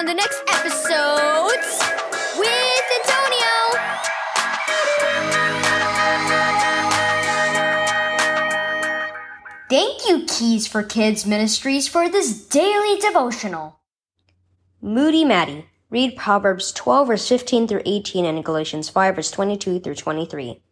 on 0.00 0.06
the 0.06 0.14
next 0.14 0.42
episode 0.48 1.60
with 2.38 2.84
Antonio. 3.00 3.52
Thank 9.68 10.08
you, 10.08 10.24
Keys 10.26 10.66
for 10.66 10.82
Kids 10.82 11.26
Ministries, 11.26 11.86
for 11.86 12.08
this 12.08 12.46
daily 12.46 12.98
devotional. 12.98 13.80
Moody 14.80 15.26
Maddie. 15.26 15.66
Read 15.90 16.16
Proverbs 16.16 16.72
12, 16.72 17.08
verse 17.08 17.28
15 17.28 17.68
through 17.68 17.82
18, 17.84 18.24
and 18.24 18.42
Galatians 18.42 18.88
5, 18.88 19.16
verse 19.16 19.30
22 19.30 19.80
through 19.80 19.96
23. 19.96 20.62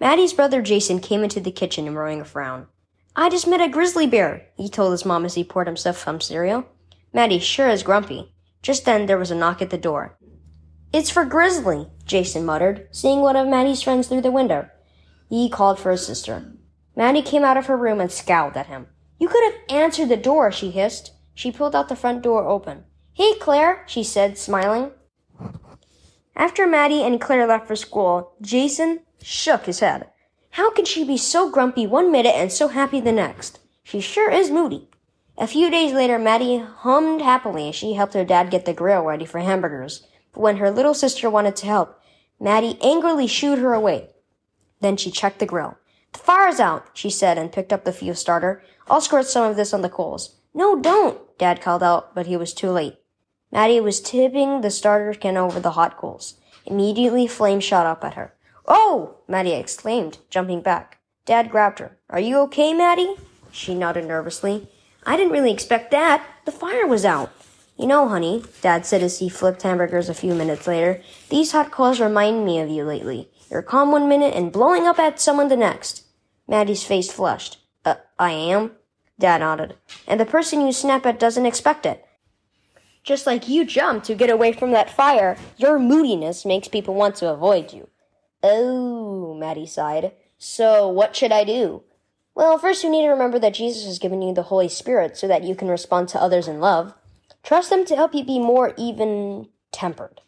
Maddie's 0.00 0.32
brother 0.32 0.62
Jason 0.62 1.00
came 1.00 1.22
into 1.22 1.40
the 1.40 1.52
kitchen 1.52 1.94
wearing 1.94 2.22
a 2.22 2.24
frown. 2.24 2.66
I 3.14 3.28
just 3.28 3.46
met 3.46 3.60
a 3.60 3.68
grizzly 3.68 4.06
bear, 4.06 4.46
he 4.56 4.70
told 4.70 4.92
his 4.92 5.04
mom 5.04 5.26
as 5.26 5.34
he 5.34 5.44
poured 5.44 5.66
himself 5.66 5.98
some 5.98 6.22
cereal. 6.22 6.64
Maddie 7.12 7.40
sure 7.40 7.68
is 7.68 7.82
grumpy. 7.82 8.32
Just 8.62 8.84
then 8.84 9.06
there 9.06 9.18
was 9.18 9.30
a 9.30 9.34
knock 9.34 9.62
at 9.62 9.70
the 9.70 9.78
door. 9.78 10.18
It's 10.92 11.10
for 11.10 11.24
Grizzly, 11.24 11.88
Jason 12.04 12.44
muttered, 12.44 12.88
seeing 12.90 13.20
one 13.20 13.36
of 13.36 13.48
Maddie's 13.48 13.82
friends 13.82 14.08
through 14.08 14.22
the 14.22 14.30
window. 14.30 14.68
He 15.28 15.48
called 15.48 15.78
for 15.78 15.92
his 15.92 16.04
sister. 16.04 16.52
Maddie 16.96 17.22
came 17.22 17.44
out 17.44 17.56
of 17.56 17.66
her 17.66 17.76
room 17.76 18.00
and 18.00 18.10
scowled 18.10 18.56
at 18.56 18.66
him. 18.66 18.88
You 19.18 19.28
could 19.28 19.44
have 19.44 19.60
answered 19.70 20.08
the 20.08 20.16
door, 20.16 20.50
she 20.50 20.70
hissed. 20.70 21.12
She 21.34 21.52
pulled 21.52 21.76
out 21.76 21.88
the 21.88 21.96
front 21.96 22.22
door 22.22 22.46
open. 22.46 22.84
Hey, 23.12 23.34
Claire, 23.34 23.84
she 23.86 24.02
said, 24.02 24.36
smiling. 24.36 24.90
After 26.34 26.66
Maddie 26.66 27.02
and 27.02 27.20
Claire 27.20 27.46
left 27.46 27.66
for 27.66 27.76
school, 27.76 28.34
Jason 28.40 29.00
shook 29.22 29.66
his 29.66 29.80
head. 29.80 30.08
How 30.50 30.70
can 30.72 30.84
she 30.84 31.04
be 31.04 31.16
so 31.16 31.50
grumpy 31.50 31.86
one 31.86 32.10
minute 32.10 32.34
and 32.34 32.50
so 32.50 32.68
happy 32.68 33.00
the 33.00 33.12
next? 33.12 33.60
She 33.84 34.00
sure 34.00 34.30
is 34.30 34.50
moody. 34.50 34.88
A 35.40 35.46
few 35.46 35.70
days 35.70 35.94
later, 35.94 36.18
Maddie 36.18 36.58
hummed 36.58 37.22
happily 37.22 37.70
as 37.70 37.74
she 37.74 37.94
helped 37.94 38.12
her 38.12 38.26
dad 38.26 38.50
get 38.50 38.66
the 38.66 38.74
grill 38.74 39.02
ready 39.02 39.24
for 39.24 39.38
hamburgers. 39.38 40.06
But 40.34 40.42
when 40.42 40.58
her 40.58 40.70
little 40.70 40.92
sister 40.92 41.30
wanted 41.30 41.56
to 41.56 41.66
help, 41.66 41.98
Maddie 42.38 42.76
angrily 42.82 43.26
shooed 43.26 43.58
her 43.58 43.72
away. 43.72 44.10
Then 44.80 44.98
she 44.98 45.10
checked 45.10 45.38
the 45.38 45.46
grill. 45.46 45.78
The 46.12 46.18
fire's 46.18 46.60
out, 46.60 46.88
she 46.92 47.08
said 47.08 47.38
and 47.38 47.50
picked 47.50 47.72
up 47.72 47.84
the 47.84 47.92
fuel 47.92 48.14
starter. 48.14 48.62
I'll 48.90 49.00
squirt 49.00 49.28
some 49.28 49.50
of 49.50 49.56
this 49.56 49.72
on 49.72 49.80
the 49.80 49.88
coals. 49.88 50.36
No, 50.52 50.78
don't, 50.78 51.18
Dad 51.38 51.62
called 51.62 51.82
out, 51.82 52.14
but 52.14 52.26
he 52.26 52.36
was 52.36 52.52
too 52.52 52.68
late. 52.68 52.98
Maddie 53.50 53.80
was 53.80 54.02
tipping 54.02 54.60
the 54.60 54.70
starter 54.70 55.14
can 55.14 55.38
over 55.38 55.58
the 55.58 55.70
hot 55.70 55.96
coals. 55.96 56.34
Immediately, 56.66 57.26
flame 57.26 57.60
shot 57.60 57.86
up 57.86 58.04
at 58.04 58.12
her. 58.12 58.34
Oh! 58.68 59.16
Maddie 59.26 59.52
exclaimed, 59.52 60.18
jumping 60.28 60.60
back. 60.60 60.98
Dad 61.24 61.50
grabbed 61.50 61.78
her. 61.78 61.96
Are 62.10 62.20
you 62.20 62.36
okay, 62.40 62.74
Maddie? 62.74 63.14
She 63.50 63.74
nodded 63.74 64.04
nervously. 64.04 64.68
I 65.04 65.16
didn't 65.16 65.32
really 65.32 65.52
expect 65.52 65.90
that. 65.90 66.24
The 66.44 66.52
fire 66.52 66.86
was 66.86 67.04
out. 67.04 67.32
You 67.76 67.86
know, 67.86 68.08
honey, 68.08 68.44
Dad 68.60 68.84
said 68.84 69.02
as 69.02 69.18
he 69.18 69.28
flipped 69.28 69.62
hamburgers 69.62 70.08
a 70.08 70.14
few 70.14 70.34
minutes 70.34 70.66
later, 70.66 71.00
these 71.30 71.52
hot 71.52 71.70
coals 71.70 72.00
remind 72.00 72.44
me 72.44 72.60
of 72.60 72.68
you 72.68 72.84
lately. 72.84 73.30
You're 73.50 73.62
calm 73.62 73.90
one 73.90 74.08
minute 74.08 74.34
and 74.34 74.52
blowing 74.52 74.86
up 74.86 74.98
at 74.98 75.18
someone 75.18 75.48
the 75.48 75.56
next. 75.56 76.04
Maddie's 76.46 76.84
face 76.84 77.10
flushed. 77.10 77.58
Uh, 77.84 77.94
I 78.18 78.32
am? 78.32 78.72
Dad 79.18 79.38
nodded. 79.38 79.76
And 80.06 80.20
the 80.20 80.26
person 80.26 80.60
you 80.60 80.72
snap 80.72 81.06
at 81.06 81.18
doesn't 81.18 81.46
expect 81.46 81.86
it. 81.86 82.04
Just 83.02 83.26
like 83.26 83.48
you 83.48 83.64
jump 83.64 84.04
to 84.04 84.14
get 84.14 84.30
away 84.30 84.52
from 84.52 84.72
that 84.72 84.90
fire, 84.90 85.36
your 85.56 85.78
moodiness 85.78 86.44
makes 86.44 86.68
people 86.68 86.94
want 86.94 87.16
to 87.16 87.30
avoid 87.30 87.72
you. 87.72 87.88
Oh, 88.42 89.34
Maddie 89.34 89.66
sighed. 89.66 90.12
So 90.38 90.88
what 90.88 91.16
should 91.16 91.32
I 91.32 91.44
do? 91.44 91.82
Well, 92.34 92.58
first 92.58 92.84
you 92.84 92.90
need 92.90 93.02
to 93.02 93.10
remember 93.10 93.38
that 93.38 93.54
Jesus 93.54 93.84
has 93.84 93.98
given 93.98 94.22
you 94.22 94.32
the 94.32 94.44
Holy 94.44 94.68
Spirit 94.68 95.16
so 95.16 95.28
that 95.28 95.44
you 95.44 95.54
can 95.54 95.68
respond 95.68 96.08
to 96.10 96.22
others 96.22 96.48
in 96.48 96.60
love. 96.60 96.94
Trust 97.42 97.70
them 97.70 97.84
to 97.86 97.96
help 97.96 98.14
you 98.14 98.24
be 98.24 98.38
more 98.38 98.74
even 98.76 99.48
tempered. 99.72 100.20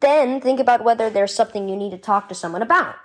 Then 0.00 0.40
think 0.40 0.60
about 0.60 0.84
whether 0.84 1.08
there's 1.10 1.34
something 1.34 1.68
you 1.68 1.76
need 1.76 1.90
to 1.90 1.98
talk 1.98 2.28
to 2.28 2.34
someone 2.34 2.62
about. 2.62 2.96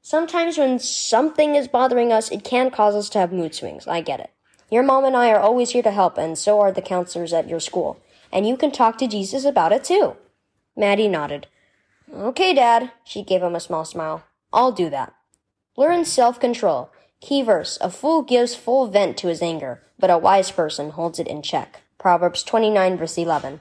Sometimes 0.00 0.56
when 0.56 0.78
something 0.78 1.54
is 1.54 1.68
bothering 1.68 2.12
us, 2.12 2.30
it 2.30 2.44
can 2.44 2.70
cause 2.70 2.94
us 2.94 3.08
to 3.10 3.18
have 3.18 3.32
mood 3.32 3.54
swings. 3.54 3.86
I 3.86 4.00
get 4.00 4.20
it. 4.20 4.30
Your 4.70 4.82
mom 4.82 5.04
and 5.04 5.16
I 5.16 5.30
are 5.30 5.40
always 5.40 5.70
here 5.70 5.82
to 5.82 5.90
help, 5.90 6.18
and 6.18 6.38
so 6.38 6.60
are 6.60 6.72
the 6.72 6.82
counselors 6.82 7.32
at 7.32 7.48
your 7.48 7.60
school. 7.60 8.00
And 8.32 8.46
you 8.46 8.56
can 8.56 8.70
talk 8.70 8.98
to 8.98 9.06
Jesus 9.06 9.44
about 9.44 9.72
it 9.72 9.84
too. 9.84 10.16
Maddie 10.76 11.08
nodded. 11.08 11.46
Okay, 12.14 12.54
Dad. 12.54 12.92
She 13.04 13.22
gave 13.22 13.42
him 13.42 13.54
a 13.54 13.60
small 13.60 13.84
smile. 13.84 14.24
I'll 14.52 14.72
do 14.72 14.88
that. 14.90 15.14
Learn 15.76 16.04
self-control. 16.04 16.90
Key 17.20 17.42
verse. 17.42 17.78
A 17.80 17.90
fool 17.90 18.22
gives 18.22 18.54
full 18.54 18.86
vent 18.86 19.16
to 19.18 19.28
his 19.28 19.42
anger, 19.42 19.82
but 19.98 20.10
a 20.10 20.18
wise 20.18 20.50
person 20.50 20.90
holds 20.90 21.18
it 21.18 21.26
in 21.26 21.42
check. 21.42 21.82
Proverbs 21.98 22.42
29 22.44 22.96
verse 22.96 23.18
11. 23.18 23.60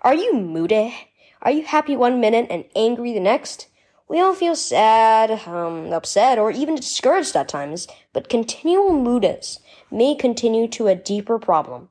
Are 0.00 0.14
you 0.14 0.32
moody? 0.34 0.94
Are 1.42 1.50
you 1.50 1.64
happy 1.64 1.96
one 1.96 2.20
minute 2.20 2.46
and 2.48 2.64
angry 2.74 3.12
the 3.12 3.20
next? 3.20 3.68
We 4.08 4.20
all 4.20 4.34
feel 4.34 4.56
sad, 4.56 5.30
um, 5.46 5.92
upset, 5.92 6.38
or 6.38 6.50
even 6.50 6.76
discouraged 6.76 7.36
at 7.36 7.48
times, 7.48 7.86
but 8.12 8.28
continual 8.28 8.92
moodiness 8.92 9.60
may 9.90 10.14
continue 10.14 10.68
to 10.68 10.88
a 10.88 10.94
deeper 10.94 11.38
problem. 11.38 11.90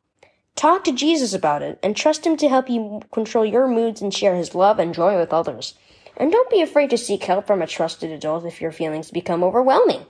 Talk 0.55 0.83
to 0.83 0.91
Jesus 0.91 1.33
about 1.33 1.61
it 1.61 1.79
and 1.81 1.95
trust 1.95 2.25
Him 2.25 2.37
to 2.37 2.49
help 2.49 2.69
you 2.69 3.01
control 3.11 3.45
your 3.45 3.67
moods 3.67 4.01
and 4.01 4.13
share 4.13 4.35
His 4.35 4.55
love 4.55 4.79
and 4.79 4.93
joy 4.93 5.17
with 5.17 5.33
others. 5.33 5.75
And 6.17 6.31
don't 6.31 6.49
be 6.49 6.61
afraid 6.61 6.89
to 6.91 6.97
seek 6.97 7.23
help 7.23 7.47
from 7.47 7.61
a 7.61 7.67
trusted 7.67 8.11
adult 8.11 8.45
if 8.45 8.61
your 8.61 8.71
feelings 8.71 9.09
become 9.09 9.43
overwhelming. 9.43 10.05